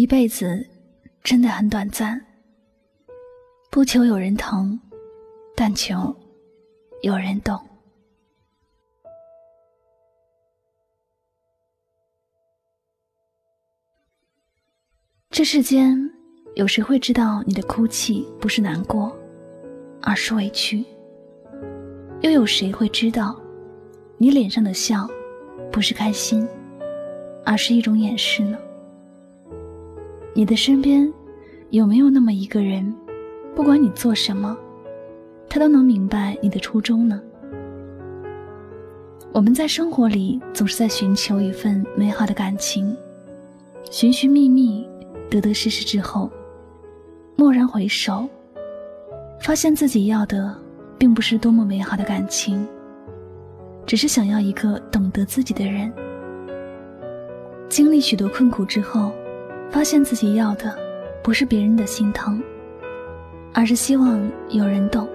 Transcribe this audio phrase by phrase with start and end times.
[0.00, 0.66] 一辈子
[1.22, 2.18] 真的很短暂，
[3.70, 4.80] 不求有人疼，
[5.54, 6.16] 但求
[7.02, 7.60] 有人懂。
[15.28, 15.94] 这世间
[16.54, 19.14] 有谁会知道你的哭泣不是难过，
[20.00, 20.82] 而是委屈？
[22.22, 23.38] 又有谁会知道
[24.16, 25.06] 你脸上的笑
[25.70, 26.48] 不是开心，
[27.44, 28.56] 而是一种掩饰呢？
[30.32, 31.12] 你的身边
[31.70, 32.94] 有没有那么一个人，
[33.54, 34.56] 不管你做什么，
[35.48, 37.20] 他都能明白你的初衷呢？
[39.32, 42.96] 我们在生活里总是在寻求一份美好的感情，
[43.90, 44.88] 寻寻觅觅，
[45.28, 46.30] 得得失失之后，
[47.36, 48.28] 蓦然回首，
[49.40, 50.56] 发现自己要的
[50.96, 52.64] 并不是多么美好的感情，
[53.84, 55.92] 只是想要一个懂得自己的人。
[57.68, 59.10] 经历许多困苦之后。
[59.70, 60.76] 发现自己要的
[61.22, 62.42] 不是别人的心疼，
[63.54, 65.08] 而是希望有人懂。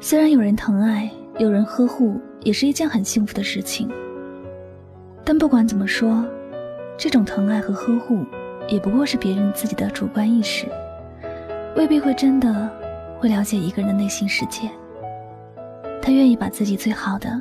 [0.00, 3.88] 虽然有人疼爱、有人呵护，也是一件很幸福的事情。
[5.24, 6.24] 但不管怎么说，
[6.98, 8.24] 这种疼爱和呵护，
[8.66, 10.66] 也不过是别人自己的主观意识，
[11.76, 12.68] 未必会真的
[13.18, 14.68] 会了解一个人的内心世界。
[16.02, 17.40] 他愿意把自己最好的、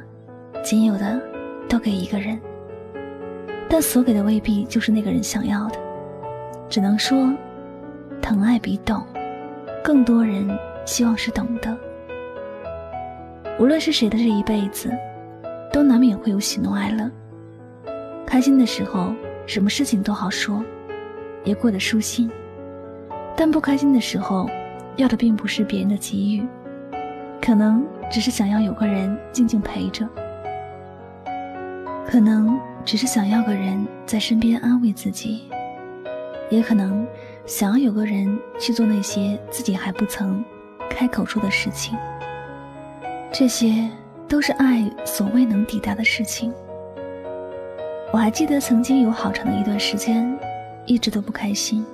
[0.63, 1.19] 仅有的
[1.67, 2.39] 都给一个人。
[3.71, 5.79] 但所给的未必就是那个人想要的，
[6.67, 7.33] 只能说，
[8.21, 9.01] 疼爱比懂，
[9.81, 10.45] 更多人
[10.85, 11.77] 希望是懂得。
[13.57, 14.91] 无论是谁的这一辈子，
[15.71, 17.09] 都难免会有喜怒哀乐。
[18.25, 19.13] 开心的时候，
[19.47, 20.61] 什么事情都好说，
[21.45, 22.29] 也过得舒心；
[23.37, 24.49] 但不开心的时候，
[24.97, 26.45] 要的并不是别人的给予，
[27.41, 30.05] 可能只是想要有个人静静陪着，
[32.05, 32.59] 可能。
[32.85, 35.43] 只是想要个人在身边安慰自己，
[36.49, 37.05] 也可能
[37.45, 40.43] 想要有个人去做那些自己还不曾
[40.89, 41.97] 开口说的事情。
[43.31, 43.89] 这些
[44.27, 46.51] 都是爱所未能抵达的事情。
[48.11, 50.37] 我还记得曾经有好长的一段时间，
[50.85, 51.85] 一直都不开心，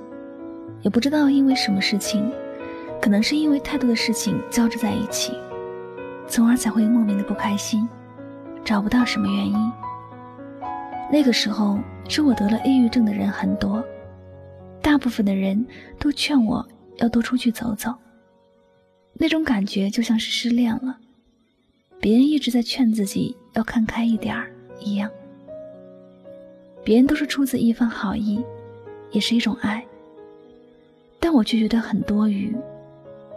[0.82, 2.32] 也不知道因为什么事情，
[3.02, 5.34] 可能是因为太多的事情交织在一起，
[6.28, 7.88] 从而才会莫名的不开心，
[8.66, 9.72] 找不到什么原因。
[11.10, 11.80] 那个时候，
[12.10, 13.84] 说我得了抑郁症的人很多，
[14.82, 15.66] 大部分的人
[15.98, 17.94] 都劝我要多出去走走。
[19.14, 20.98] 那种感觉就像是失恋了，
[22.00, 25.10] 别人一直在劝自己要看开一点儿一样。
[26.84, 28.44] 别人都是出自一番好意，
[29.12, 29.84] 也是一种爱，
[31.20, 32.56] 但我却觉得很多余，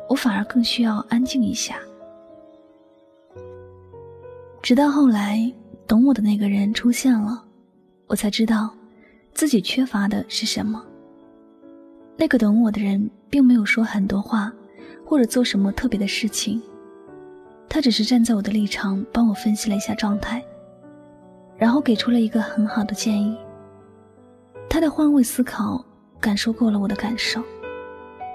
[0.08, 1.78] 我反而更需要安静一下。
[4.60, 5.50] 直到后来，
[5.86, 7.46] 懂我的那个人出现了。
[8.10, 8.68] 我才知道，
[9.34, 10.84] 自己缺乏的是什么。
[12.16, 14.52] 那个懂我的人，并没有说很多话，
[15.06, 16.60] 或者做什么特别的事情。
[17.68, 20.44] 他只是站在我的立场，帮我分析了一下状态，
[21.56, 23.38] 然后给出了一个很好的建议。
[24.68, 25.84] 他的换位思考，
[26.18, 27.40] 感受过了我的感受，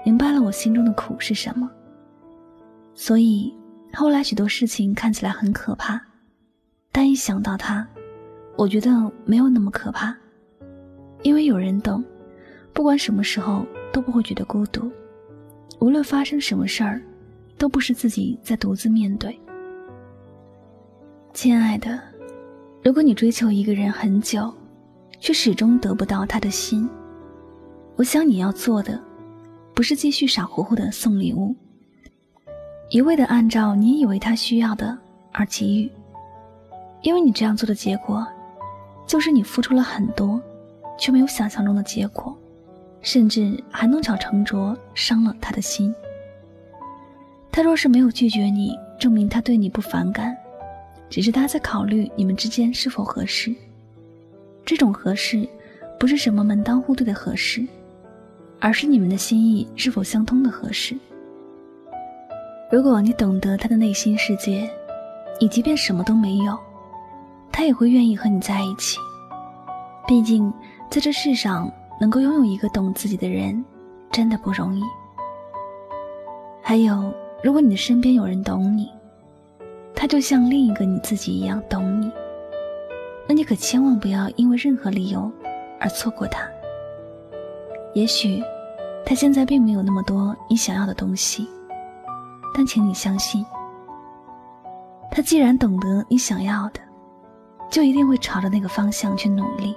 [0.06, 1.70] 明白了我心中的苦是什么。
[2.94, 3.54] 所以
[3.92, 6.00] 后来许多事情看起来很可怕，
[6.90, 7.86] 但一想到他。
[8.56, 8.90] 我觉得
[9.24, 10.16] 没有那么可怕，
[11.22, 12.02] 因为有人懂，
[12.72, 14.90] 不管什么时候都不会觉得孤独，
[15.78, 17.02] 无论发生什么事儿，
[17.58, 19.38] 都不是自己在独自面对。
[21.34, 22.00] 亲爱的，
[22.82, 24.50] 如果你追求一个人很久，
[25.20, 26.88] 却始终得不到他的心，
[27.96, 28.98] 我想你要做的，
[29.74, 31.54] 不是继续傻乎乎的送礼物，
[32.88, 34.96] 一味的按照你以为他需要的
[35.30, 35.90] 而给予，
[37.02, 38.26] 因为你这样做的结果。
[39.06, 40.40] 就是你付出了很多，
[40.98, 42.36] 却没有想象中的结果，
[43.00, 45.94] 甚至还弄巧成拙，伤了他的心。
[47.52, 50.36] 他若是没有拒绝你，证明他对你不反感，
[51.08, 53.54] 只是他在考虑你们之间是否合适。
[54.64, 55.48] 这种合适，
[55.98, 57.64] 不是什么门当户对的合适，
[58.58, 60.96] 而是你们的心意是否相通的合适。
[62.70, 64.68] 如果你懂得他的内心世界，
[65.40, 66.58] 你即便什么都没有，
[67.56, 68.98] 他也会愿意和你在一起。
[70.06, 70.52] 毕竟，
[70.90, 73.64] 在这世上能够拥有一个懂自己的人，
[74.12, 74.82] 真的不容易。
[76.60, 77.10] 还有，
[77.42, 78.90] 如果你的身边有人懂你，
[79.94, 82.12] 他就像另一个你自己一样懂你，
[83.26, 85.32] 那你可千万不要因为任何理由
[85.80, 86.46] 而错过他。
[87.94, 88.44] 也许，
[89.02, 91.48] 他现在并没有那么多你想要的东西，
[92.54, 93.42] 但请你相信，
[95.10, 96.80] 他既然懂得你想要的，
[97.70, 99.74] 就一定会朝着那个方向去努力。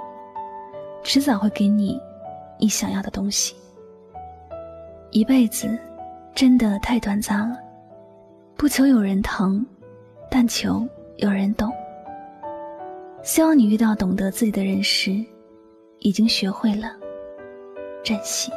[1.04, 2.00] 迟早会给你
[2.60, 3.56] 你想要的东西。
[5.12, 5.80] 一辈子
[6.36, 7.58] 真的太短暂了，
[8.56, 9.66] 不求有人疼，
[10.30, 10.88] 但求
[11.18, 11.72] 有人懂。
[13.24, 15.12] 希望你遇到懂得自己的人时，
[16.00, 16.96] 已经学会了
[18.04, 18.52] 珍惜。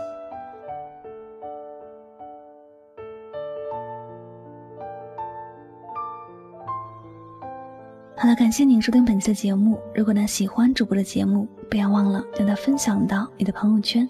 [8.14, 9.80] 好了，感谢您收听本期的节目。
[9.94, 14.08] 如果呢喜欢主播的节目，不要忘了将它分享到你的朋友圈。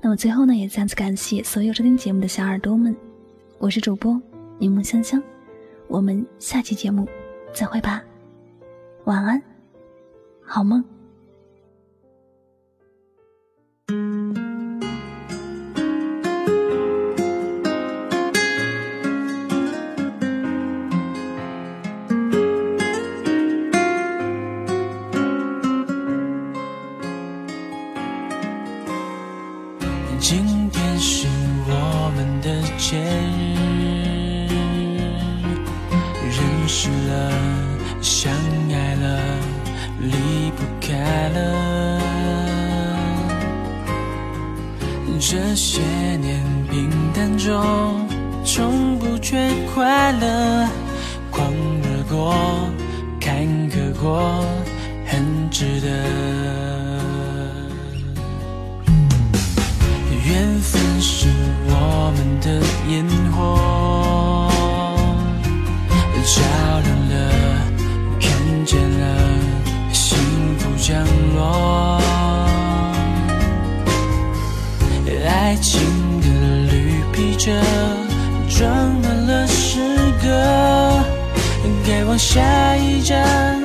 [0.00, 2.96] 那么最后呢，也再次感谢所有收听节目的小耳朵们。
[3.58, 4.20] 我是主播
[4.58, 5.22] 柠檬香香，
[5.88, 7.06] 我们下期节目
[7.52, 8.02] 再会吧。
[9.04, 9.42] 晚安，
[10.42, 10.95] 好梦。
[32.46, 34.46] 的节日
[36.22, 37.32] 认识了
[38.00, 38.32] 相
[38.70, 39.20] 爱了
[39.98, 40.12] 离
[40.52, 42.00] 不开了。
[45.18, 45.80] 这些
[46.20, 46.40] 年
[46.70, 48.06] 平淡中
[48.44, 50.68] 从不缺快乐
[82.18, 83.60] 下一站，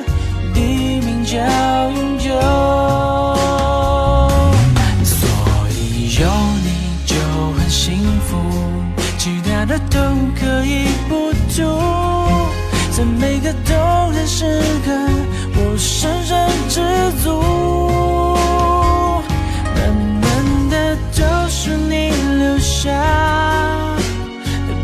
[0.52, 1.38] 地名叫
[1.90, 2.30] 永久。
[5.04, 5.18] 所
[5.70, 6.26] 以有
[6.62, 6.68] 你
[7.06, 7.14] 就
[7.58, 8.36] 很幸福，
[9.16, 9.98] 其他的都
[10.38, 11.62] 可以不图。
[12.90, 14.92] 在每个动人时刻，
[15.56, 16.80] 我深深知
[17.22, 17.40] 足。
[19.74, 19.80] 慢
[20.20, 22.90] 慢的就是你留下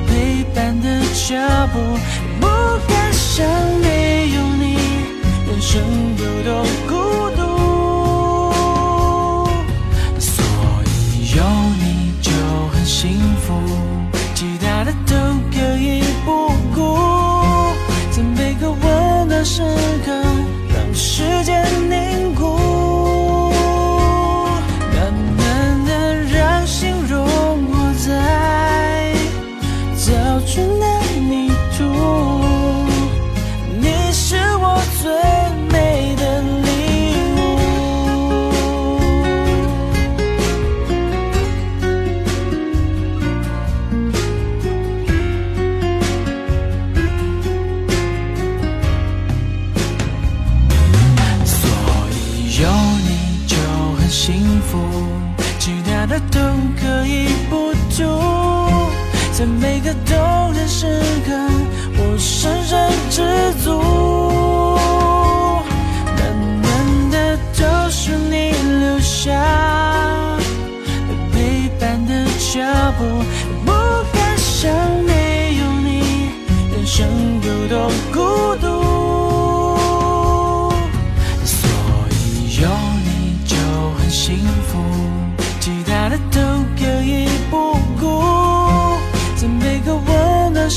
[0.06, 1.36] 陪伴的脚
[1.72, 1.78] 步，
[3.38, 3.46] 想
[3.80, 4.74] 没有你，
[5.46, 5.80] 人生
[6.18, 6.50] 有多
[6.88, 6.92] 孤
[7.36, 7.40] 独。
[10.18, 10.44] 所
[10.86, 11.38] 以有
[11.78, 11.84] 你
[12.20, 12.32] 就
[12.72, 13.46] 很幸福，
[14.34, 15.14] 其他的都
[15.56, 16.98] 可以不顾。
[18.10, 19.62] 在每个温暖时
[59.38, 60.84] 在每个动人时
[61.24, 61.30] 刻，
[61.96, 63.22] 我深深知
[63.62, 63.70] 足。
[66.16, 66.20] 暖
[66.60, 66.66] 暖
[67.12, 69.30] 的都是你留下
[71.30, 72.58] 陪伴的脚
[72.98, 73.04] 步，
[73.64, 73.70] 不
[74.12, 76.32] 敢想没有你，
[76.72, 77.06] 人生
[77.40, 78.87] 有多孤独。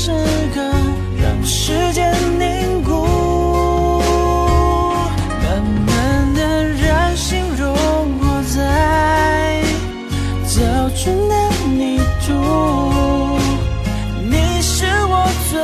[0.04, 0.10] 时
[0.52, 0.60] 刻，
[1.16, 2.90] 让时间凝固，
[5.40, 7.72] 慢慢的让心融
[8.18, 9.62] 化在
[10.44, 10.58] 早
[10.96, 11.34] 春的
[11.78, 12.32] 泥土。
[14.28, 15.60] 你是我最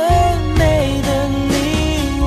[0.57, 1.09] 美的
[1.51, 1.53] 礼
[2.21, 2.23] 物，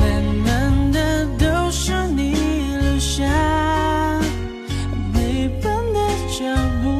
[0.00, 0.02] 慢
[0.42, 0.48] 慢
[0.90, 0.98] 的
[1.38, 2.32] 都是你
[2.80, 3.28] 留下
[5.12, 5.98] 陪伴的
[6.30, 6.38] 脚
[6.82, 6.99] 步。